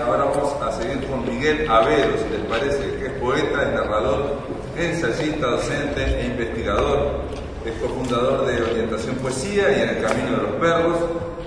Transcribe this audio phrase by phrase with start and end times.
[0.00, 4.36] Ahora vamos a seguir con Miguel Avero, si les parece, que es poeta, narrador,
[4.76, 7.22] ensayista, docente e investigador.
[7.66, 10.98] Es cofundador de Orientación Poesía y en el Camino de los Perros.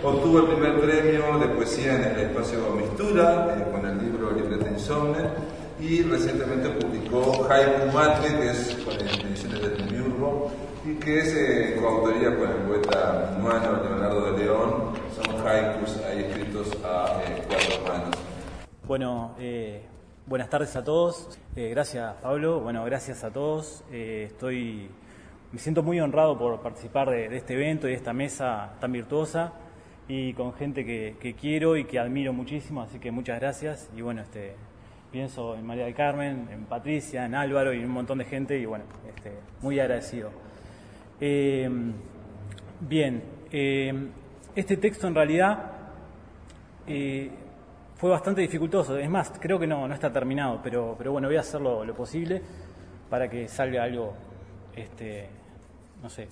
[0.04, 4.70] Obtuvo el primer premio de poesía en el espacio Mistura eh, con el libro Libreta
[4.70, 5.30] Insomne
[5.80, 10.52] y recientemente publicó Haiku Mate, que es con ediciones de Temiurgo
[10.86, 14.92] y que es eh, coautoría con el poeta minuano Leonardo de León.
[15.16, 18.21] Son haikus ahí escritos a eh, cuatro manos.
[18.92, 19.84] Bueno, eh,
[20.26, 21.40] buenas tardes a todos.
[21.56, 22.60] Eh, gracias, Pablo.
[22.60, 23.86] Bueno, gracias a todos.
[23.90, 24.90] Eh, estoy,
[25.54, 29.54] me siento muy honrado por participar de, este evento y de esta mesa tan virtuosa
[30.10, 32.82] y con gente que, quiero y que admiro muchísimo.
[32.82, 33.90] Así que muchas gracias.
[33.96, 34.56] Y bueno, este,
[35.10, 38.60] pienso en María del Carmen, en Patricia, en Álvaro y en un montón de gente
[38.60, 39.32] y bueno, este,
[39.62, 40.32] muy agradecido.
[42.82, 43.24] bien,
[44.54, 45.78] este texto en realidad
[48.02, 48.98] fue bastante dificultoso.
[48.98, 52.42] Es más, creo que no, está terminado, pero, pero bueno, voy a hacer lo, posible
[53.08, 54.16] para que salga algo,
[54.76, 55.30] este,
[56.02, 56.28] no sé.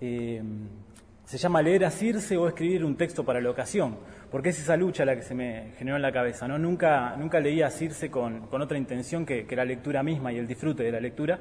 [0.00, 0.42] Eh,
[1.24, 3.96] se llama leer a Circe o escribir un texto para la ocasión,
[4.28, 6.48] porque es esa lucha la que se me generó en la cabeza.
[6.48, 6.58] ¿no?
[6.58, 10.82] Nunca, nunca leía a Circe con, otra intención que, la lectura misma y el disfrute
[10.82, 11.38] de la lectura.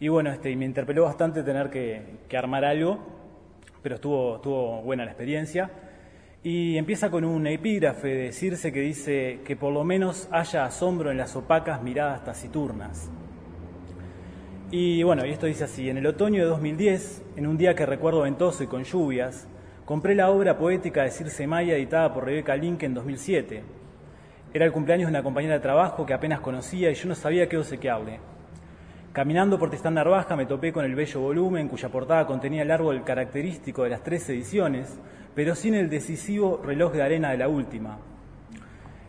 [0.00, 2.98] Y bueno, este, me interpeló bastante tener que, que armar algo,
[3.80, 5.70] pero estuvo, estuvo buena la experiencia.
[6.46, 11.10] Y empieza con un epígrafe de Circe que dice que por lo menos haya asombro
[11.10, 13.10] en las opacas miradas taciturnas.
[14.70, 17.86] Y bueno, y esto dice así, en el otoño de 2010, en un día que
[17.86, 19.48] recuerdo ventoso y con lluvias,
[19.86, 23.62] compré la obra poética de Circe Maya editada por Rebeca Link en 2007.
[24.52, 27.48] Era el cumpleaños de una compañera de trabajo que apenas conocía y yo no sabía
[27.48, 28.20] qué obsequiarle.
[29.14, 33.02] Caminando por Tristán Narvaja me topé con el bello volumen cuya portada contenía el árbol
[33.02, 34.98] característico de las tres ediciones,
[35.34, 37.98] pero sin el decisivo reloj de arena de la última.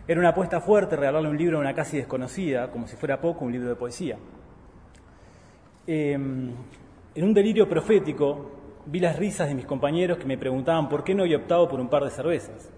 [0.07, 3.45] Era una apuesta fuerte regalarle un libro a una casi desconocida, como si fuera poco
[3.45, 4.17] un libro de poesía.
[5.87, 6.51] Em,
[7.13, 8.51] en un delirio profético
[8.85, 11.79] vi las risas de mis compañeros que me preguntaban por qué no había optado por
[11.79, 12.69] un par de cervezas.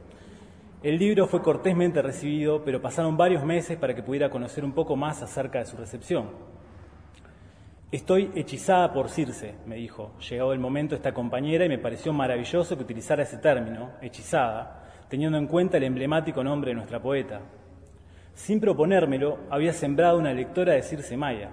[0.83, 4.95] El libro fue cortésmente recibido, pero pasaron varios meses para que pudiera conocer un poco
[4.95, 6.29] más acerca de su recepción.
[7.89, 10.11] Estoy hechizada por Circe, me dijo.
[10.29, 15.37] Llegado el momento esta compañera y me pareció maravilloso que utilizara ese término, hechizada, teniendo
[15.37, 17.39] en cuenta el emblemático nombre de nuestra poeta.
[18.33, 21.51] Sin proponérmelo, había sembrado una lectora de Circe Maya.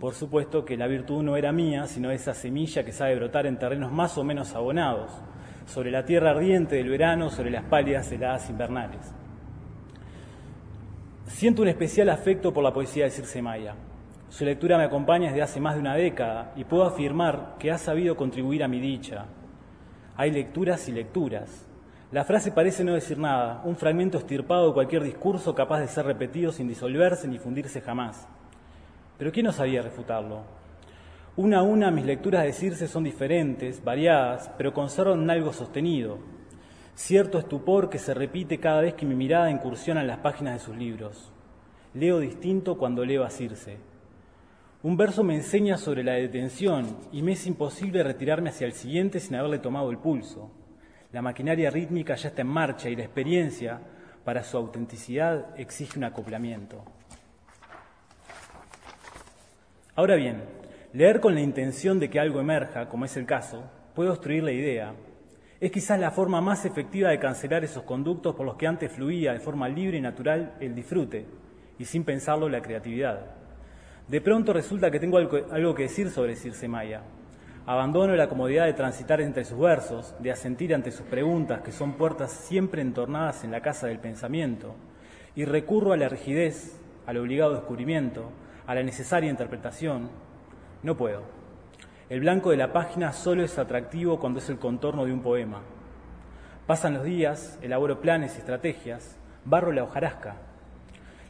[0.00, 3.56] Por supuesto que la virtud no era mía, sino esa semilla que sabe brotar en
[3.56, 5.12] terrenos más o menos abonados,
[5.66, 9.14] sobre la tierra ardiente del verano, sobre las pálidas heladas invernales.
[11.28, 13.76] Siento un especial afecto por la poesía de Circe Maya.
[14.32, 17.76] Su lectura me acompaña desde hace más de una década y puedo afirmar que ha
[17.76, 19.26] sabido contribuir a mi dicha.
[20.16, 21.66] Hay lecturas y lecturas.
[22.12, 26.06] La frase parece no decir nada, un fragmento estirpado de cualquier discurso capaz de ser
[26.06, 28.26] repetido sin disolverse ni fundirse jamás.
[29.18, 30.44] Pero ¿quién no sabía refutarlo?
[31.36, 36.20] Una a una mis lecturas de Circe son diferentes, variadas, pero conservan algo sostenido.
[36.94, 40.60] Cierto estupor que se repite cada vez que mi mirada incursiona en las páginas de
[40.60, 41.30] sus libros.
[41.92, 43.91] Leo distinto cuando leo a Circe.
[44.84, 49.20] Un verso me enseña sobre la detención y me es imposible retirarme hacia el siguiente
[49.20, 50.50] sin haberle tomado el pulso.
[51.12, 53.80] La maquinaria rítmica ya está en marcha y la experiencia,
[54.24, 56.84] para su autenticidad, exige un acoplamiento.
[59.94, 60.42] Ahora bien,
[60.92, 63.62] leer con la intención de que algo emerja, como es el caso,
[63.94, 64.94] puede obstruir la idea.
[65.60, 69.32] Es quizás la forma más efectiva de cancelar esos conductos por los que antes fluía
[69.32, 71.24] de forma libre y natural el disfrute,
[71.78, 73.41] y sin pensarlo la creatividad.
[74.12, 77.00] De pronto resulta que tengo algo, que decir sobre Circe Maya.
[77.64, 81.94] Abandono la comodidad de transitar entre sus versos, de asentir ante sus preguntas, que son
[81.94, 84.74] puertas siempre entornadas en la casa del pensamiento,
[85.34, 88.30] y recurro a la rigidez, al obligado descubrimiento,
[88.66, 90.10] a la necesaria interpretación.
[90.82, 91.22] No puedo.
[92.10, 95.62] El blanco de la página solo es atractivo cuando es el contorno de un poema.
[96.66, 100.36] Pasan los días, elaboro planes y estrategias, barro la hojarasca.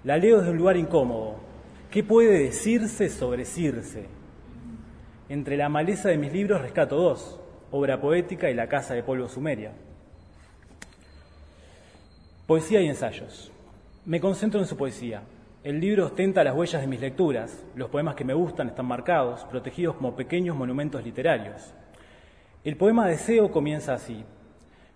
[0.02, 1.51] La leo desde un lugar incómodo,
[1.92, 4.06] ¿Qué puede decirse sobre Circe?
[5.28, 7.38] Entre la maleza de mis libros rescato dos,
[7.70, 9.72] Obra Poética y La Casa de Polvo Sumeria.
[12.46, 13.52] Poesía y ensayos.
[14.06, 15.24] Me concentro en su poesía.
[15.62, 17.62] El libro ostenta las huellas de mis lecturas.
[17.76, 21.74] Los poemas que me gustan están marcados, protegidos como pequeños monumentos literarios.
[22.64, 24.24] El poema Deseo comienza así.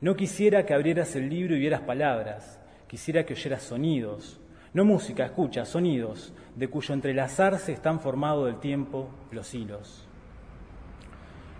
[0.00, 2.58] No quisiera que abrieras el libro y vieras palabras,
[2.88, 4.40] quisiera que oyeras sonidos,
[4.76, 10.06] no música, escucha, sonidos, de cuyo entrelazarse están formados del tiempo los hilos.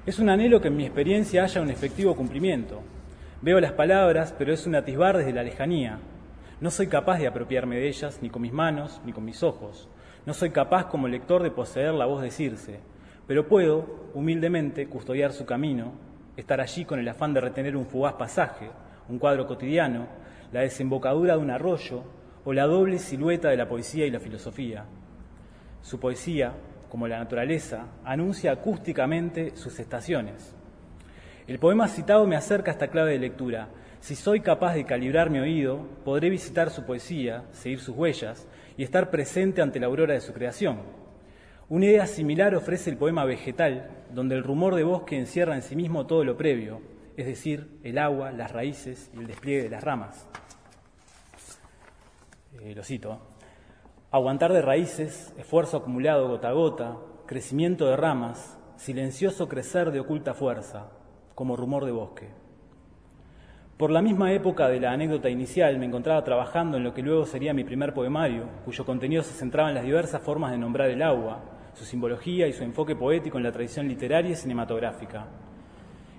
[0.05, 2.83] Es un anhelo que en mi experiencia haya un efectivo cumplimiento.
[3.41, 5.99] Veo las palabras, pero es un atisbar desde la lejanía.
[6.61, 9.89] No soy capaz de apropiarme de ellas ni con mis manos ni con mis ojos.
[10.27, 12.81] No soy capaz como lector de poseer la voz de Circe,
[13.27, 15.93] pero puedo, humildemente, custodiar su camino,
[16.37, 18.69] estar allí con el afán de retener un fugaz pasaje,
[19.09, 20.07] un cuadro cotidiano,
[20.53, 22.05] la desembocadura de un arroyo
[22.47, 24.85] o la doble silueta de la poesía y la filosofía.
[25.83, 26.53] Su poesía,
[26.89, 30.55] como la naturaleza, anuncia acústicamente sus estaciones.
[31.49, 33.69] El poema citado me acerca a esta clave de lectura.
[33.99, 38.47] Si soy capaz de calibrar mi oído, podré visitar su poesía, seguir sus huellas
[38.77, 40.79] y estar presente ante la aurora de su creación.
[41.69, 45.75] Una idea similar ofrece el poema Vegetal, donde el rumor de bosque encierra en sí
[45.75, 46.81] mismo todo lo previo,
[47.17, 50.29] es decir, el agua, las raíces y el despliegue de las ramas.
[52.61, 53.19] Eh, lo cito.
[54.11, 60.35] Aguantar de raíces, esfuerzo acumulado gota a gota, crecimiento de ramas, silencioso crecer de oculta
[60.35, 60.91] fuerza,
[61.35, 62.29] como rumor de bosque.
[63.77, 67.27] Por la misma época de la anécdota inicial me encontraba trabajando en lo que luego
[67.27, 71.03] sería mi primer poemario, cuyo contenido se centraba en las diversas formas de nombrar el
[71.03, 71.43] agua,
[71.75, 75.27] su simbología y su enfoque poético en la tradición literaria y cinematográfica.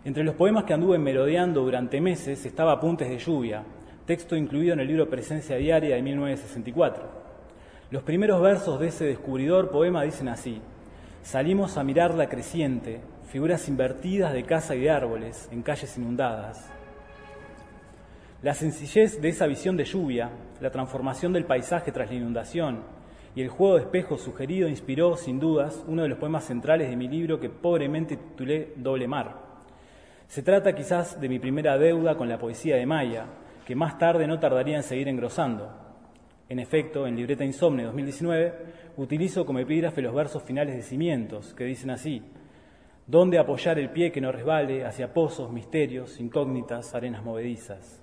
[0.06, 3.63] Entre los poemas que anduve merodeando durante meses estaba Apuntes de lluvia,
[4.07, 7.04] texto incluido en el libro Presencia Diaria de 1964.
[7.92, 10.62] Los primeros versos de ese descubridor poema dicen así,
[11.21, 16.71] salimos a mirar la creciente, figuras invertidas de casa y de árboles en calles inundadas.
[18.42, 20.31] La sencillez de esa visión de lluvia,
[20.62, 22.83] la transformación del paisaje tras la inundación,
[23.36, 26.95] y el juego de espejos sugerido inspiró, sin dudas, uno de los poemas centrales de
[26.95, 29.48] mi libro que pobremente titulé Doble Mar.
[30.27, 33.25] Se trata quizás de mi primera deuda con la poesía de Maya,
[33.68, 35.69] que más tarde no tardaría en seguir engrosando.
[36.48, 38.54] En efecto, en Libreta Insomne 2019
[38.96, 42.24] utilizo como epígrafe los versos finales de Cimientos, que dicen así,
[43.06, 48.02] ¿Dónde apoyar el pie que no resbale hacia pozos, misterios, incógnitas, arenas movedizas?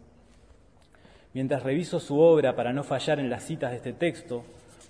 [1.33, 4.45] Mientras reviso su obra para no fallar en las citas de este texto,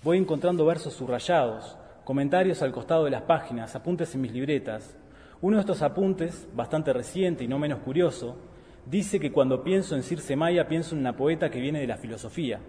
[0.05, 4.95] Voy encontrando versos subrayados, comentarios al costado de las páginas, apuntes en mis libretas.
[5.41, 8.37] Uno de estos apuntes, bastante reciente y no menos curioso,
[8.85, 11.97] dice que cuando pienso en Circe Maya pienso en una poeta que viene de la
[11.97, 12.59] filosofía.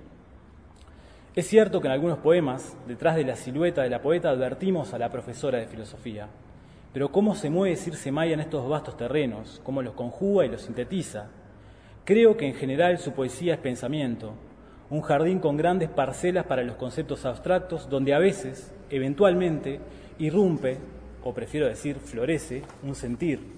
[1.35, 4.99] Es cierto que en algunos poemas, detrás de la silueta de la poeta, advertimos a
[4.99, 6.29] la profesora de filosofía.
[6.95, 10.63] Pero cómo se mueve Circe Maya en estos vastos terrenos, cómo los conjuga y los
[10.63, 11.29] sintetiza.
[12.05, 14.33] Creo que en general su poesía es pensamiento,
[14.89, 19.81] un jardín con grandes parcelas para los conceptos abstractos, donde a veces, eventualmente,
[20.19, 20.79] irrumpe,
[21.23, 23.56] o prefiero decir, florece, un sentir.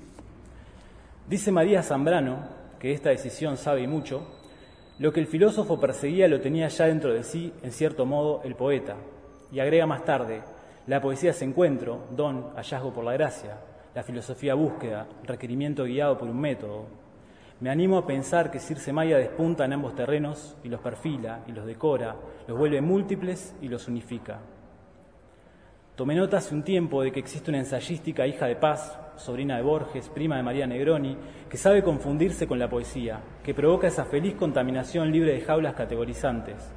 [1.29, 2.39] Dice María Zambrano,
[2.79, 4.27] que esta decisión sabe mucho,
[4.99, 8.55] lo que el filósofo perseguía lo tenía ya dentro de sí, en cierto modo, el
[8.55, 8.97] poeta.
[9.53, 10.41] Y agrega más tarde,
[10.87, 13.59] la poesía es encuentro, don, hallazgo por la gracia,
[13.95, 16.87] la filosofía búsqueda, requerimiento guiado por un método,
[17.61, 21.53] me animo a pensar que Circe Maya despunta en ambos terrenos y los perfila y
[21.53, 22.17] los decora,
[22.47, 24.39] los vuelve múltiples y los unifica.
[25.97, 29.63] Tomé nota hace un tiempo de que existe una ensayística hija de paz, sobrina de
[29.63, 31.17] Borges, prima de María Negroni,
[31.49, 36.73] que sabe confundirse con la poesía, que provoca esa feliz contaminación libre de jaulas categorizantes.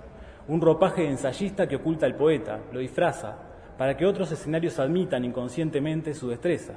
[0.47, 3.37] Un ropaje de ensayista que oculta al poeta, lo disfraza,
[3.77, 6.73] para que otros escenarios admitan inconscientemente su destreza.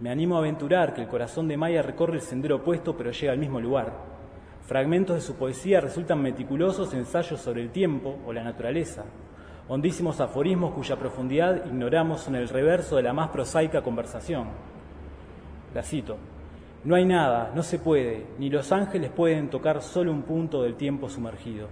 [0.00, 3.32] Me animo a aventurar que el corazón de Maya recorre el sendero opuesto pero llega
[3.32, 3.92] al mismo lugar.
[4.62, 9.04] Fragmentos de su poesía resultan meticulosos ensayos sobre el tiempo o la naturaleza,
[9.68, 14.48] hondísimos aforismos cuya profundidad ignoramos en el reverso de la más prosaica conversación.
[15.76, 16.16] La cito.
[16.84, 20.76] No hay nada, no se puede, ni los ángeles pueden tocar solo un punto del
[20.76, 21.68] tiempo sumergido.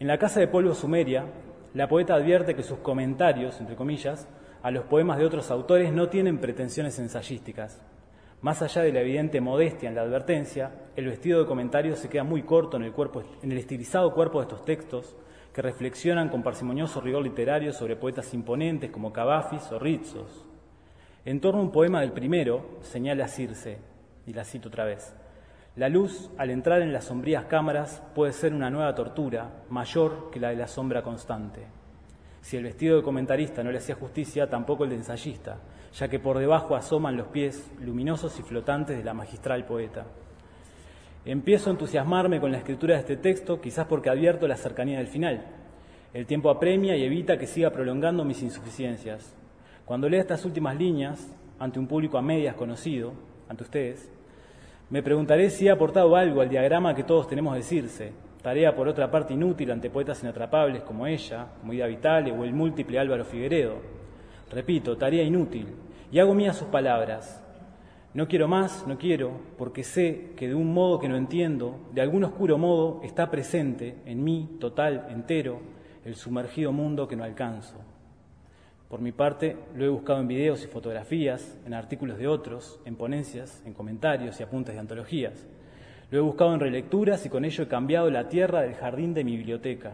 [0.00, 1.26] En la Casa de Polvo Sumeria,
[1.74, 4.26] la poeta advierte que sus comentarios, entre comillas,
[4.62, 7.82] a los poemas de otros autores no tienen pretensiones ensayísticas.
[8.40, 12.24] Más allá de la evidente modestia en la advertencia, el vestido de comentarios se queda
[12.24, 15.18] muy corto en el, cuerpo, en el estilizado cuerpo de estos textos
[15.52, 20.46] que reflexionan con parsimonioso rigor literario sobre poetas imponentes como Cavafis o Rizos.
[21.24, 23.78] En torno a un poema del primero, señala Circe,
[24.26, 25.14] y la cito otra vez,
[25.76, 30.38] la luz, al entrar en las sombrías cámaras, puede ser una nueva tortura, mayor que
[30.38, 31.62] la de la sombra constante.
[32.42, 35.60] Si el vestido de comentarista no le hacía justicia, tampoco el de ensayista,
[35.94, 40.04] ya que por debajo asoman los pies luminosos y flotantes de la magistral poeta.
[41.24, 45.06] Empiezo a entusiasmarme con la escritura de este texto, quizás porque advierto la cercanía del
[45.06, 45.46] final.
[46.12, 49.36] El tiempo apremia y evita que siga prolongando mis insuficiencias.
[49.84, 53.12] Cuando lea estas últimas líneas, ante un público a medias conocido,
[53.48, 54.10] ante ustedes,
[54.90, 58.12] me preguntaré si he aportado algo al diagrama que todos tenemos de decirse,
[58.42, 62.52] tarea por otra parte inútil ante poetas inatrapables como ella, como Ida Vitale o el
[62.52, 63.74] múltiple Álvaro Figueredo.
[64.50, 65.66] Repito, tarea inútil,
[66.12, 67.42] y hago mías sus palabras.
[68.14, 72.02] No quiero más, no quiero, porque sé que de un modo que no entiendo, de
[72.02, 75.60] algún oscuro modo, está presente en mí, total, entero,
[76.04, 77.78] el sumergido mundo que no alcanzo.
[78.92, 82.94] Por mi parte, lo he buscado en videos y fotografías, en artículos de otros, en
[82.94, 85.46] ponencias, en comentarios y apuntes de antologías.
[86.10, 89.24] Lo he buscado en relecturas y con ello he cambiado la tierra del jardín de
[89.24, 89.92] mi biblioteca.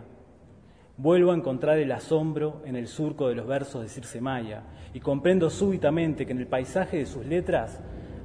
[0.97, 4.99] Vuelvo a encontrar el asombro en el surco de los versos de Circe Maya y
[4.99, 7.81] comprendo súbitamente que en el paisaje de sus letras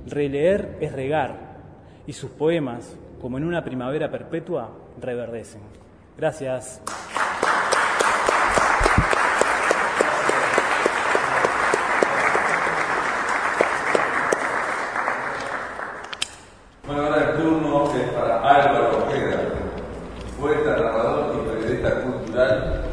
[0.08, 1.60] releer es regar
[2.08, 5.62] y sus poemas, como en una primavera perpetua, reverdecen.
[6.18, 6.82] Gracias.
[16.86, 19.42] Bueno, ahora el turno es para Álvaro Ojeda,
[20.38, 22.84] poeta, narrador y periodista cultural.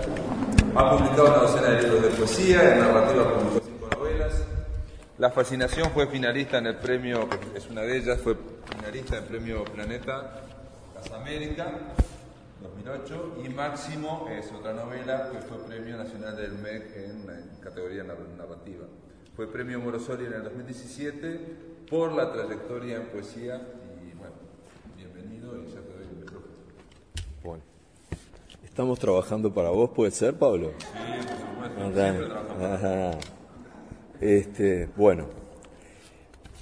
[0.76, 4.46] Ha publicado una docena de libros de poesía, en narrativa publicó cinco novelas.
[5.30, 8.36] La fascinación fue finalista en el premio, es una de ellas, fue
[8.68, 10.40] finalista en el premio Planeta
[10.92, 11.70] Casa América
[12.60, 18.02] 2008 y Máximo es otra novela que fue premio nacional del MEC en, en categoría
[18.02, 18.86] nar- narrativa.
[19.36, 21.40] Fue premio Morosoli en el 2017
[21.88, 23.62] por la trayectoria en poesía
[24.04, 24.34] y bueno,
[24.96, 26.52] bienvenido y ya te doy el micrófono.
[27.44, 27.62] Bueno.
[28.64, 30.72] Estamos trabajando para vos, ¿puede ser, Pablo?
[30.80, 32.62] Sí, por supuesto, siempre trabajamos.
[32.82, 33.10] Ajá.
[34.20, 35.26] Este, bueno.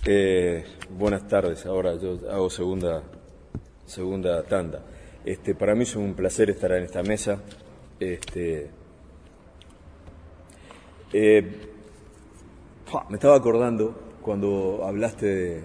[0.06, 0.64] Eh,
[0.96, 1.66] buenas tardes.
[1.66, 3.02] Ahora yo hago segunda,
[3.84, 4.82] segunda tanda.
[5.24, 7.42] Este, para mí es un placer estar en esta mesa.
[8.00, 8.70] Este,
[11.12, 11.50] eh,
[13.08, 15.62] me estaba acordando cuando hablaste de,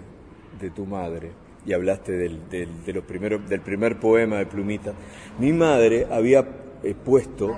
[0.60, 1.30] de tu madre
[1.64, 4.92] y hablaste del, del- de los primeros, del primer poema de Plumita.
[5.38, 6.44] Mi madre había
[6.82, 7.56] eh, puesto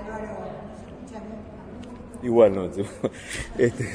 [2.23, 2.65] Igual no.
[3.59, 3.89] Este,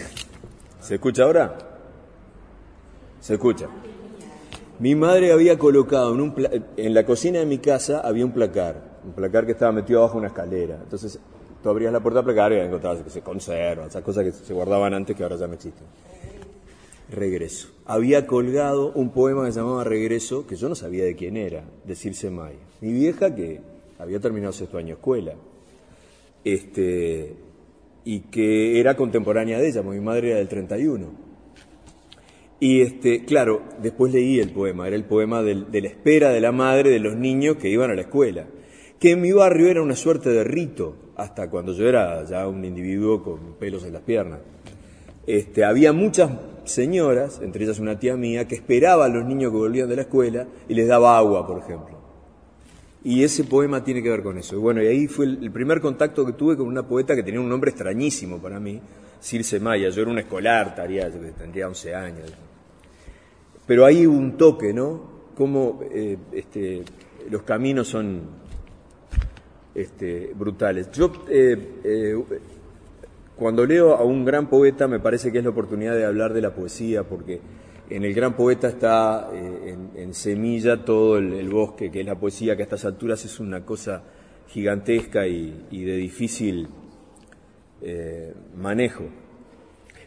[0.83, 1.57] ¿Se escucha ahora?
[3.21, 3.69] Se escucha.
[4.81, 6.35] Mi madre había colocado en, un
[6.77, 10.15] en la cocina de mi casa había un placar, un placar que estaba metido abajo
[10.15, 10.81] de una escalera.
[10.83, 11.21] Entonces
[11.62, 14.53] tú abrías la puerta del placar y encontrabas que se conserva, esas cosas que se
[14.53, 15.87] guardaban antes que ahora ya no existen.
[17.11, 17.69] Regreso.
[17.87, 21.62] Había colgado un poema que se llamaba Regreso, que yo no sabía de quién era,
[21.85, 22.59] de Circe Maya.
[22.81, 23.61] Mi vieja que
[24.01, 25.35] había terminado sexto año escuela,
[26.43, 27.37] este,
[28.05, 31.07] y que era contemporánea de ella, mi madre era del 31.
[32.61, 36.41] Y este, claro, después leí el poema, era el poema del- de la espera de
[36.41, 38.47] la madre de los niños que iban a la escuela,
[39.01, 42.65] que en mi barrio era una suerte de rito, hasta cuando yo era ya un
[42.65, 44.41] individuo con pelos en las piernas.
[45.27, 46.31] Este, había muchas
[46.65, 50.03] señoras, entre ellas una tía mía, que esperaba a los niños que volvían de la
[50.03, 52.02] escuela y les daba agua, por ejemplo.
[53.05, 54.55] Y ese poema tiene que ver con eso.
[54.55, 57.41] Y bueno, y ahí fue el, primer contacto que tuve con una poeta que tenía
[57.41, 58.81] un nombre extrañísimo para mí,
[59.21, 59.89] Circe Maya.
[59.89, 62.33] Yo era un escolar, que tendría 11 años.
[63.67, 65.11] Pero ahí hubo un toque, ¿no?
[65.37, 66.85] Cómo eh, este,
[67.29, 68.21] los caminos son
[69.75, 70.91] este, brutales.
[70.93, 72.25] Yo, eh, eh,
[73.35, 76.41] cuando leo a un gran poeta, me parece que es la oportunidad de hablar de
[76.41, 77.41] la poesía, porque
[77.97, 82.57] en el gran poeta está eh, en, semilla todo el, bosque, que es la poesía,
[82.57, 84.03] que a estas alturas es una cosa
[84.49, 86.69] gigantesca y, de difícil
[87.83, 89.05] eh, manejo.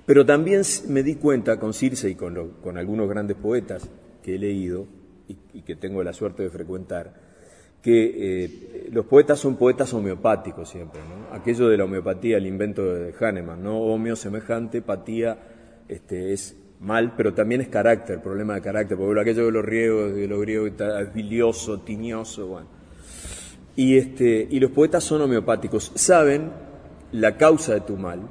[0.03, 3.87] Pero también me di cuenta con Circe y con, algunos grandes poetas
[4.23, 4.87] que he leído
[5.27, 7.13] y, que tengo la suerte de frecuentar,
[7.83, 11.01] que eh, los poetas son poetas homeopáticos siempre.
[11.31, 13.79] Aquello de la homeopatía, el invento de Hahnemann, ¿no?
[13.79, 15.37] Homeo semejante, patía
[15.87, 20.15] este, es mal, pero también es carácter, problema de carácter, porque aquello de los griegos,
[20.15, 20.71] de los griegos
[21.13, 22.67] bilioso, tiñoso, bueno.
[23.75, 26.51] Y, este, y los poetas son homeopáticos, saben
[27.11, 28.21] la causa de tu mal,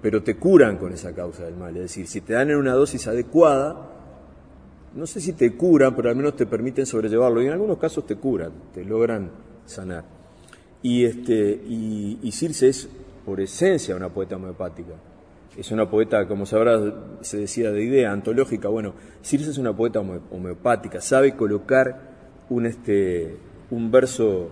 [0.00, 1.76] pero te curan con esa causa del mal.
[1.76, 3.90] Es decir, si te dan en una dosis adecuada,
[4.94, 7.42] no sé si te curan, pero al menos te permiten sobrellevarlo.
[7.42, 9.30] Y en algunos casos te curan, te logran
[9.66, 10.04] sanar.
[10.82, 12.88] Y, este, y, y Circe es,
[13.26, 14.94] por esencia, una poeta homeopática.
[15.60, 16.80] Es una poeta, como sabrás,
[17.20, 18.68] se decía de idea antológica.
[18.68, 22.00] Bueno, Circe es una poeta home- homeopática, sabe colocar
[22.48, 23.36] un, este,
[23.70, 24.50] un verso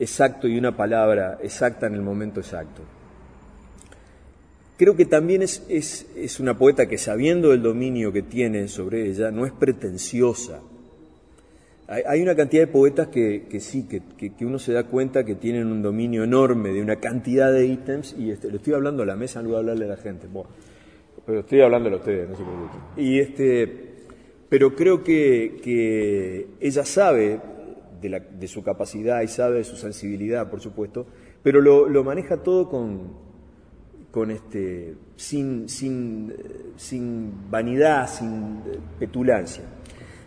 [0.00, 2.80] exacto y una palabra exacta en el momento exacto.
[4.78, 9.10] Creo que también es, es, es una poeta que sabiendo el dominio que tiene sobre
[9.10, 10.60] ella, no es pretenciosa.
[12.06, 15.66] Hay, una cantidad de poetas que, que sí, que, uno se da cuenta que tienen
[15.66, 19.14] un dominio enorme de una cantidad de ítems, y este, lo estoy hablando a la
[19.14, 20.26] mesa en lugar de hablarle a la gente.
[20.26, 20.48] Bueno,
[21.26, 22.80] pero estoy hablándole a ustedes, no se preocupen.
[22.96, 23.66] Y este,
[24.48, 27.40] pero creo que, que ella sabe
[28.00, 31.06] de, la- de su capacidad y sabe de su sensibilidad, por supuesto,
[31.42, 33.12] pero lo, lo maneja todo con,
[34.10, 36.32] con este, sin, sin,
[36.76, 38.60] sin vanidad, sin
[38.98, 39.64] petulancia.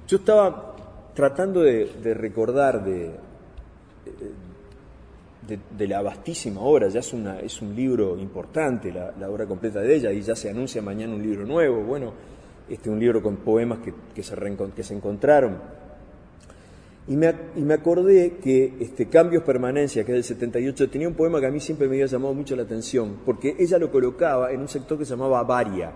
[0.07, 0.74] Yo estaba
[1.15, 3.15] tratando de, recordar de,
[5.87, 10.35] la vastísima obra, ya es, un libro importante, la, obra completa de ella, y ya
[10.35, 12.13] se anuncia mañana un libro nuevo, bueno,
[12.69, 13.79] este, un libro con poemas
[14.13, 15.57] que, se, encontraron
[17.07, 21.13] y me, y me acordé que este, Cambios Permanencia, que es del 78, tenía un
[21.13, 24.51] poema que a mí siempre me había llamado mucho la atención, porque ella lo colocaba
[24.51, 25.93] en un sector que se llamaba Varia.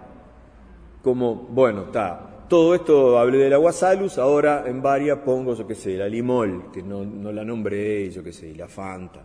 [1.01, 5.75] Como, bueno, está, todo esto hablé de la Guasalus, ahora en Varia pongo, yo qué
[5.75, 9.23] sé, la Limol, que no, no la nombré, yo qué sé, la Fanta.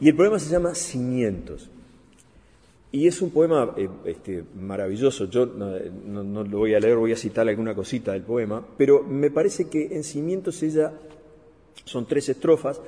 [0.00, 1.70] Y el poema se llama Cimientos.
[2.92, 5.26] Y es un poema eh, este, maravilloso.
[5.26, 9.30] Yo no, lo voy a leer, voy a citar alguna cosita del poema, pero me
[9.30, 10.92] parece que en Cimientos ella
[11.84, 12.80] son tres estrofas.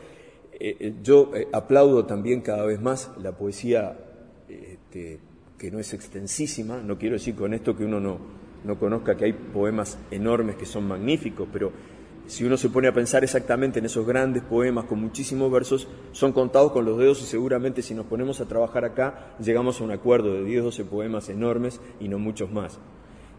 [0.52, 3.96] Eh, eh, yo aplaudo también cada vez más la poesía
[4.48, 5.20] este,
[5.56, 6.82] que no es extensísima.
[6.82, 8.18] No quiero decir con esto que uno no,
[8.64, 11.72] no conozca que hay poemas enormes que son magníficos, pero
[12.26, 16.32] si uno se pone a pensar exactamente en esos grandes poemas con muchísimos versos, son
[16.32, 19.90] contados con los dedos y seguramente si nos ponemos a trabajar acá llegamos a un
[19.90, 22.78] acuerdo de 10, 12 poemas enormes y no muchos más.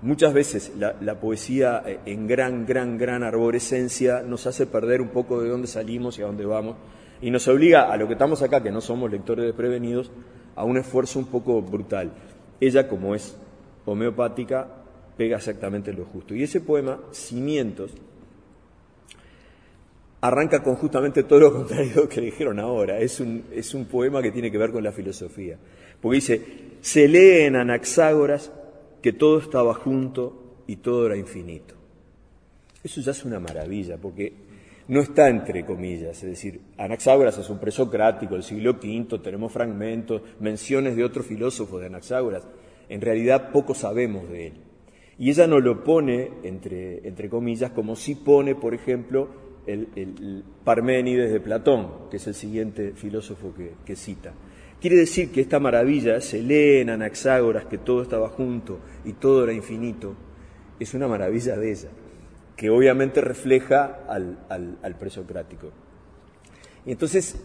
[0.01, 5.41] Muchas veces la, poesía eh, en gran, gran, gran arborescencia nos hace perder un poco
[5.41, 6.75] de dónde salimos y a dónde vamos
[7.21, 10.11] y nos obliga a lo que estamos acá, que no somos lectores desprevenidos,
[10.57, 12.11] a un esfuerzo un poco brutal.
[12.59, 13.37] Ella, como es
[13.85, 14.82] homeopática,
[15.17, 16.35] pega exactamente lo justo.
[16.35, 17.91] Y ese poema, Cimientos,
[20.21, 22.99] arranca con justamente todo lo contrario que dijeron ahora.
[22.99, 25.57] Es un, es un poema que tiene que ver con la filosofía.
[26.01, 26.41] Porque dice,
[26.81, 28.51] se lee en Anaxágoras
[29.01, 31.75] que todo estaba junto y todo era infinito.
[32.83, 34.33] Eso ya es una maravilla, porque
[34.87, 40.21] no está entre comillas, es decir, Anaxágoras es un presocrático del siglo V, tenemos fragmentos,
[40.41, 42.45] menciones de otros filósofos de Anaxágoras,
[42.89, 44.53] en realidad poco sabemos de él.
[45.17, 49.29] Y ella no lo pone entre, entre comillas, como si pone, por ejemplo,
[49.67, 53.53] el, Parménides de Platón, que es el siguiente filósofo
[53.85, 54.33] que, cita.
[54.81, 59.43] Quiere decir que esta maravilla, se lee en Anaxágoras que todo estaba junto y todo
[59.43, 60.15] era infinito,
[60.79, 61.89] es una maravilla de ella,
[62.57, 65.71] que obviamente refleja al, al presocrático.
[66.85, 67.41] Y entonces,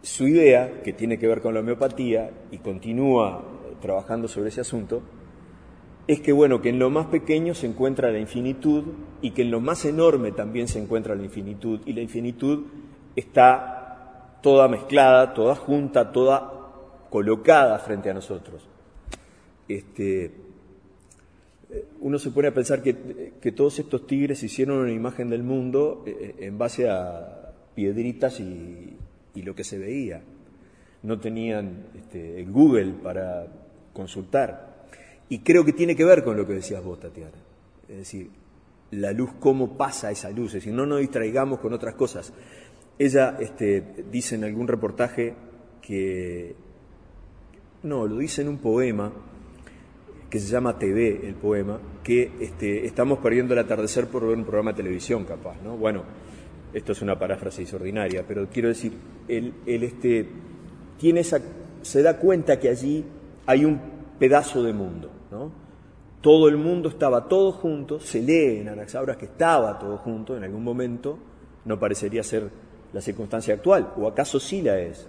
[0.00, 3.44] su idea, que tiene que ver con la homeopatía y continúa
[3.82, 5.02] trabajando sobre ese asunto,
[6.06, 8.84] es que bueno, que en lo más pequeño se encuentra la infinitud
[9.22, 12.66] y que en lo más enorme también se encuentra la infinitud y la infinitud
[13.16, 16.52] está toda mezclada, toda junta, toda
[17.08, 18.68] colocada frente a nosotros.
[19.66, 20.30] Este,
[22.00, 22.92] uno se pone a pensar que,
[23.52, 28.96] todos estos tigres hicieron una imagen del mundo eh, en base a piedritas y,
[29.36, 30.22] lo que se veía.
[31.02, 33.46] No tenían este, el Google para
[33.92, 34.73] consultar.
[35.28, 37.32] Y creo que tiene que ver con lo que decías vos, Tatiana.
[37.88, 38.30] Es decir,
[38.90, 42.32] la luz, cómo pasa esa luz, es decir, no nos distraigamos con otras cosas.
[42.98, 45.34] Ella este, dice en algún reportaje
[45.82, 46.54] que,
[47.82, 49.12] no, lo dice en un poema
[50.30, 54.44] que se llama TV, el poema, que este, estamos perdiendo el atardecer por ver un
[54.44, 55.76] programa de televisión, capaz, ¿no?
[55.76, 56.02] Bueno,
[56.72, 58.92] esto es una paráfrasis ordinaria, pero quiero decir,
[59.28, 60.26] él, él este,
[60.98, 61.40] tiene esa,
[61.82, 63.04] se da cuenta que allí
[63.46, 65.10] hay un pedazo de mundo.
[66.20, 70.44] Todo el mundo estaba todo junto, se lee en Anaxabras que estaba todo junto en
[70.44, 71.18] algún momento,
[71.66, 72.50] no parecería ser
[72.92, 75.06] la circunstancia actual, o acaso sí la es,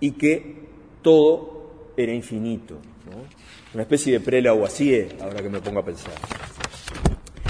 [0.00, 0.68] y que
[1.02, 2.78] todo era infinito,
[3.72, 6.14] una especie de prela o así, ahora que me pongo a pensar.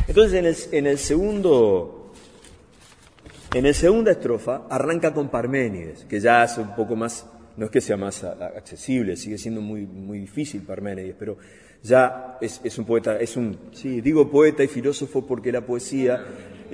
[0.07, 2.13] Entonces en el, en el segundo,
[3.55, 7.25] en el segunda estrofa arranca con Parménides, que ya hace un poco más
[7.57, 11.37] no es que sea más accesible, sigue siendo muy, muy difícil Parménides, pero
[11.83, 16.25] ya es, un poeta, es un, sí, digo poeta y filósofo porque la poesía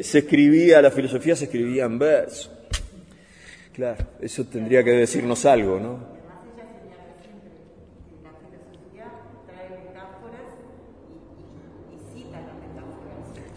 [0.01, 2.57] se escribía, la filosofía se escribía en verso.
[3.73, 6.20] Claro, eso tendría que decirnos algo, ¿no?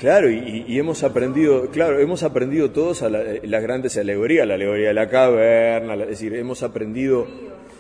[0.04, 4.94] Claro, y, hemos aprendido, claro, hemos aprendido todos a las grandes alegorías, la alegoría de
[4.94, 7.26] la caverna, es decir, hemos aprendido,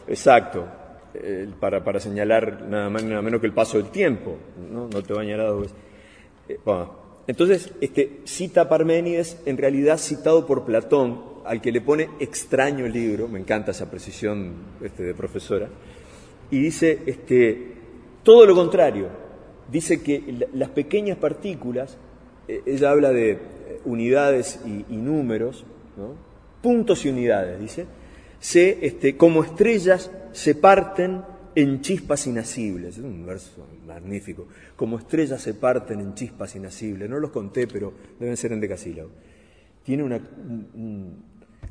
[0.07, 0.65] exacto,
[1.59, 4.37] para, para, señalar nada más nada menos que el paso del tiempo,
[4.71, 5.77] no, no te bañará dos veces.
[6.47, 6.59] Eh,
[7.27, 13.27] entonces, este, cita Parménides, en realidad citado por Platón, al que le pone extraño libro,
[13.27, 15.67] me encanta esa precisión este, de profesora,
[16.49, 17.73] y dice este,
[18.23, 19.09] todo lo contrario,
[19.69, 22.12] dice que las pequeñas partículas eh,
[22.47, 23.39] ella habla de
[23.85, 25.65] unidades y, números,
[26.61, 27.85] puntos y unidades, dice,
[28.39, 31.21] se, este, como estrellas se parten
[31.55, 32.97] en chispas inasibles.
[32.97, 34.47] Es un verso magnífico.
[34.75, 37.09] Como estrellas se parten en chispas inasibles.
[37.09, 39.09] No los conté, pero deben ser en decasílabo.
[39.83, 40.19] Tiene una.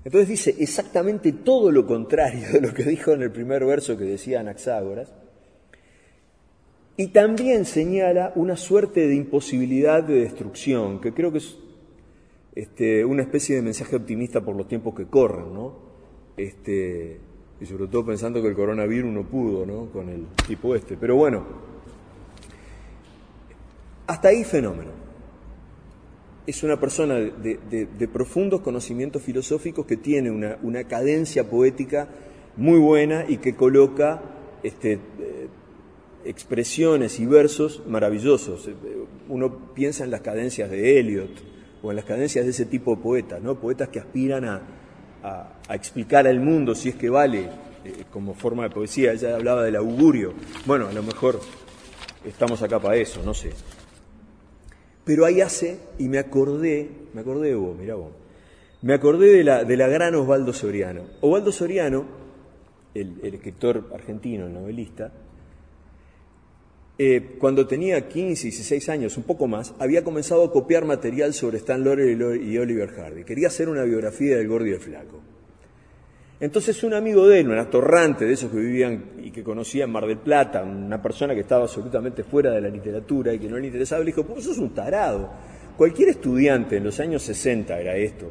[0.04, 4.04] Entonces dice exactamente todo lo contrario de lo que dijo en el primer verso que
[4.04, 5.12] decía Anaxágoras.
[6.96, 11.56] Y también señala una suerte de imposibilidad de destrucción, que creo que es
[12.54, 15.74] este, una especie de mensaje optimista por los tiempos que corren, ¿no?
[16.36, 17.18] Este,
[17.60, 19.86] y sobre todo pensando que el coronavirus no pudo, ¿no?
[19.86, 20.96] Con el tipo este.
[20.98, 21.44] Pero bueno,
[24.06, 24.90] hasta ahí fenómeno.
[26.46, 32.08] Es una persona de, profundos conocimientos filosóficos que tiene una, una, cadencia poética
[32.56, 34.20] muy buena y que coloca
[34.64, 35.48] este, eh,
[36.24, 38.68] expresiones y versos maravillosos.
[39.28, 41.30] Uno piensa en las cadencias de Eliot
[41.82, 43.58] o en las cadencias de ese tipo de poetas, ¿no?
[43.58, 44.62] poetas que aspiran a,
[45.70, 47.48] explicar al mundo si es que vale
[47.84, 49.12] eh, como forma de poesía.
[49.12, 50.34] Ella hablaba del augurio.
[50.66, 51.40] Bueno, a lo mejor
[52.24, 53.52] estamos acá para eso, no sé.
[55.04, 58.10] Pero ahí hace, y me acordé, me acordé de vos, mirá vos,
[58.82, 61.02] me acordé de la, de la gran Osvaldo Soriano.
[61.20, 62.04] Osvaldo Soriano,
[62.94, 65.12] el, el escritor argentino, el novelista,
[66.98, 71.58] eh, cuando tenía 15, 16 años, un poco más, había comenzado a copiar material sobre
[71.58, 73.24] Stan Laurel y Oliver Hardy.
[73.24, 75.20] Quería hacer una biografía del gordo y flaco.
[76.42, 79.92] Entonces un amigo de él, un atorrante de esos que vivían y que conocía en
[79.92, 83.58] Mar del Plata, una persona que estaba absolutamente fuera de la literatura y que no
[83.58, 85.30] le interesaba, le dijo, pues sos un tarado.
[85.76, 88.28] Cualquier estudiante en los años 60 era esto,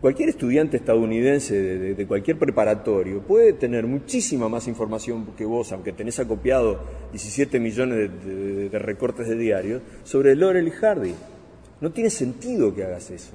[0.00, 1.54] Cualquier estudiante estadounidense
[1.94, 8.10] de, cualquier preparatorio puede tener muchísima más información que vos, aunque tenés acopiado 17 millones
[8.24, 11.14] de, recortes de diarios, sobre Laurel y Hardy.
[11.82, 13.32] No tiene sentido que hagas eso.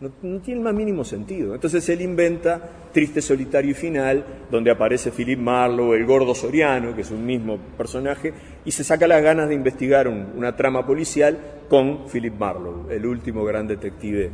[0.00, 1.54] No, tiene el más mínimo sentido.
[1.54, 7.02] Entonces él inventa Triste, Solitario y Final, donde aparece Philip Marlowe, el gordo Soriano, que
[7.02, 8.32] es un mismo personaje,
[8.64, 13.44] y se saca las ganas de investigar una trama policial con Philip Marlowe, el último
[13.44, 14.30] gran detective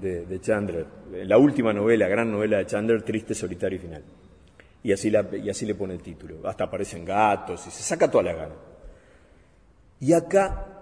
[0.00, 0.86] de, Chandler,
[1.24, 4.02] la última novela, gran novela de Chandler, Triste, Solitario y Final.
[4.82, 6.46] Y así, y así le pone el título.
[6.48, 8.54] Hasta aparecen gatos y se saca toda la gana.
[10.00, 10.78] Y acá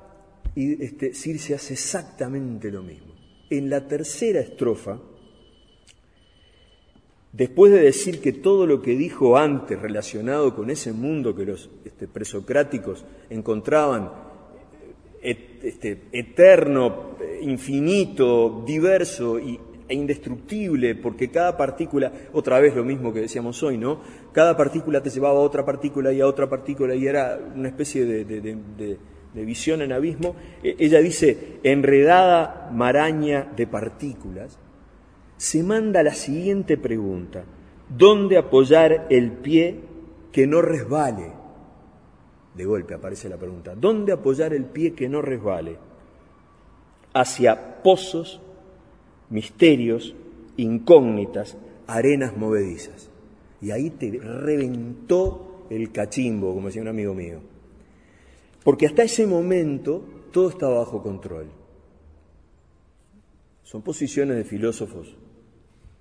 [0.54, 3.14] este, Circe hace exactamente lo mismo.
[3.50, 4.98] En la tercera estrofa,
[7.32, 11.70] después de decir que todo lo que dijo antes relacionado con ese mundo que los
[11.84, 14.25] este, presocráticos encontraban
[15.22, 23.62] este, eterno, infinito, diverso e indestructible, porque cada partícula, otra vez lo mismo que decíamos
[23.62, 24.00] hoy, ¿no?
[24.32, 28.04] Cada partícula te llevaba a otra partícula y a otra partícula y era una especie
[28.04, 28.98] de,
[29.34, 30.34] visión en abismo.
[30.62, 34.58] E, ella dice, enredada maraña de partículas,
[35.36, 37.44] se manda la siguiente pregunta,
[37.88, 39.80] ¿dónde apoyar el pie
[40.32, 41.45] que no resbale?
[42.56, 45.76] De golpe aparece la pregunta, ¿dónde apoyar el pie que no resbale?
[47.12, 48.40] Hacia pozos,
[49.28, 50.14] misterios,
[50.56, 53.10] incógnitas, arenas movedizas.
[53.60, 57.40] Y ahí te reventó el cachimbo, como decía un amigo mío.
[58.64, 61.46] Porque hasta ese momento todo estaba bajo control.
[63.62, 65.14] Son posiciones de filósofos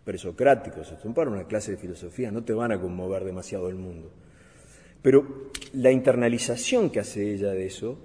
[0.03, 4.11] presocráticos, son para una clase de filosofía, no te van a conmover demasiado el mundo.
[5.05, 7.99] Pero la internalización que hace ella de eso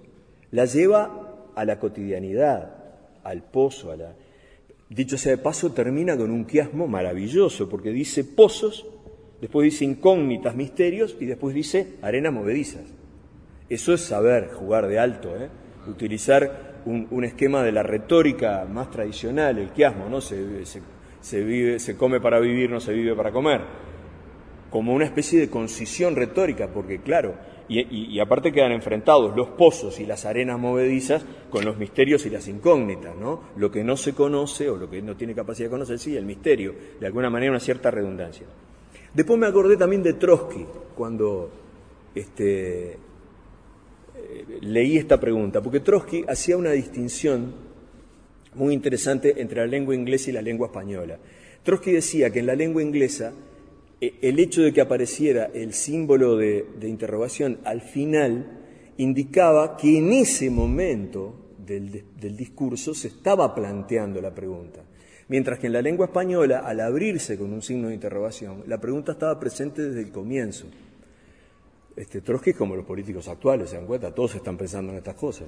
[0.51, 2.75] la lleva a la cotidianidad,
[3.25, 4.15] al pozo, a la...
[4.91, 8.87] Dicho sea de paso, termina con un quiasmo maravilloso, porque dice pozos,
[9.41, 12.85] después dice incógnitas, misterios, y después dice arenas movedizas.
[13.71, 15.49] Eso es saber jugar de alto, ¿eh?
[15.89, 20.21] utilizar un, esquema de la retórica más tradicional, el quiasmo, ¿no?
[20.21, 20.67] Se,
[21.23, 23.90] se, vive, se come para vivir, no se vive para comer
[24.71, 27.35] como una especie de concisión retórica, porque claro,
[27.73, 32.49] y, aparte quedan enfrentados los pozos y las arenas movedizas con los misterios y las
[32.49, 33.43] incógnitas, ¿no?
[33.57, 36.25] Lo que no se conoce o lo que no tiene capacidad de conocer, sí, el
[36.25, 38.47] misterio, de alguna manera una cierta redundancia.
[39.15, 41.49] Después me acordé también de Trotsky, cuando
[42.13, 42.99] este, eh,
[44.63, 47.55] leí esta pregunta, porque Trotsky hacía una distinción
[48.55, 51.19] muy interesante entre la lengua inglesa y la lengua española.
[51.63, 53.33] Trotsky decía que en la lengua inglesa
[54.01, 58.59] el hecho de que apareciera el símbolo de, interrogación al final
[58.97, 64.83] indicaba que en ese momento del, discurso se estaba planteando la pregunta.
[65.29, 69.13] Mientras que en la lengua española, al abrirse con un signo de interrogación, la pregunta
[69.13, 70.67] estaba presente desde el comienzo.
[71.95, 75.47] Este, Trotsky como los políticos actuales, se dan cuenta, todos están pensando en estas cosas.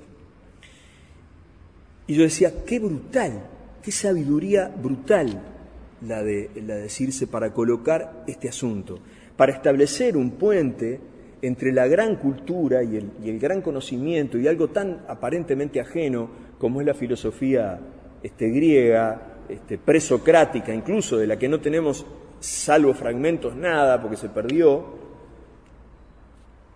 [2.06, 3.48] Y yo decía, qué brutal,
[3.82, 5.61] qué sabiduría brutal
[6.06, 8.98] la de, la de Circe para colocar este asunto,
[9.36, 11.00] para establecer un puente
[11.42, 16.30] entre la gran cultura y el, y el gran conocimiento y algo tan aparentemente ajeno
[16.58, 17.80] como es la filosofía
[18.22, 22.06] este, griega, este, presocrática incluso, de la que no tenemos
[22.38, 25.02] salvo fragmentos nada porque se perdió,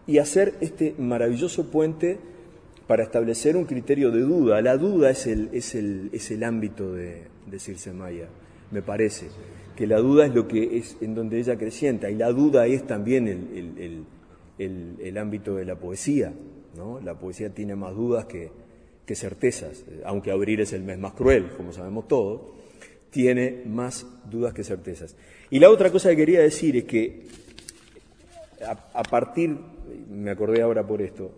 [0.07, 2.19] y hacer este maravilloso puente
[2.87, 4.63] para establecer un criterio de duda.
[4.63, 8.29] La duda es el, es el, es el ámbito de, de Circe Maya,
[8.71, 9.29] me parece,
[9.75, 12.87] que la duda es lo que es en donde ella crecienta, y la duda es
[12.87, 14.05] también el,
[14.59, 16.33] el, el ámbito de la poesía.
[16.77, 17.01] ¿no?
[17.01, 18.51] La poesía tiene más dudas que,
[19.07, 22.41] que certezas, aunque abril es el mes más cruel, como sabemos todos,
[23.11, 25.17] tiene más dudas que certezas.
[25.49, 27.27] Y la otra cosa que quería decir es que
[28.67, 29.57] a, partir,
[30.11, 31.31] me acordé ahora por esto,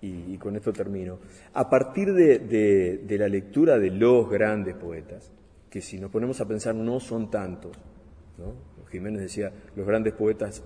[0.00, 1.18] y, con esto termino,
[1.52, 5.30] a partir de, la lectura de los grandes poetas,
[5.76, 7.76] que si nos ponemos a pensar no son tantos,
[8.90, 10.64] Jiménez decía, los grandes poetas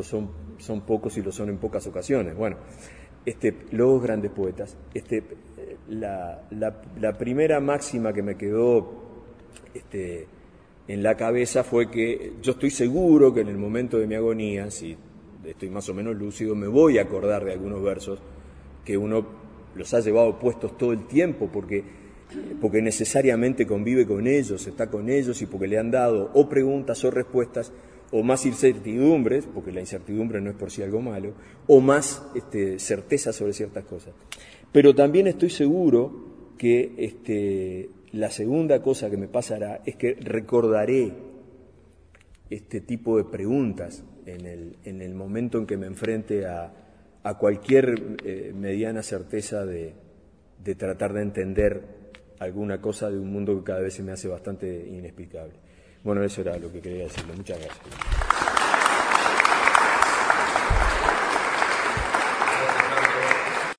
[0.00, 2.34] son, son pocos y lo son en pocas ocasiones.
[2.34, 2.56] Bueno,
[3.26, 5.22] este, los grandes poetas, este,
[5.90, 8.90] la, la, primera máxima que me quedó
[9.74, 10.26] este,
[10.86, 14.70] en la cabeza fue que yo estoy seguro que en el momento de mi agonía,
[14.70, 14.96] si
[15.44, 18.20] estoy más o menos lúcido, me voy a acordar de algunos versos
[18.86, 19.26] que uno
[19.74, 22.07] los ha llevado puestos todo el tiempo porque,
[22.60, 27.04] porque necesariamente convive con ellos, está con ellos y porque le han dado o preguntas
[27.04, 27.72] o respuestas
[28.10, 31.34] o más incertidumbres, porque la incertidumbre no es por sí algo malo,
[31.66, 34.14] o más este, certeza sobre ciertas cosas.
[34.72, 41.12] Pero también estoy seguro que este, la segunda cosa que me pasará es que recordaré
[42.50, 46.72] este tipo de preguntas en el, en el momento en que me enfrente a,
[47.22, 49.92] a cualquier eh, mediana certeza de,
[50.64, 51.97] de tratar de entender
[52.40, 55.54] alguna cosa de un mundo que cada vez se me hace bastante inexplicable.
[56.02, 57.34] Bueno, eso era lo que quería decirle.
[57.34, 58.27] Muchas gracias.